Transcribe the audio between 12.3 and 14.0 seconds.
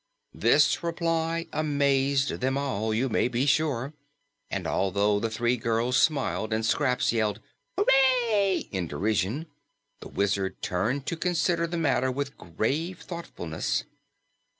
grave thoughtfulness.